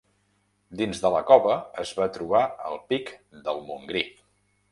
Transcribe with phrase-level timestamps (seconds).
[0.79, 3.11] Dins de la cova es va trobar el pic
[3.49, 4.05] del Montgrí.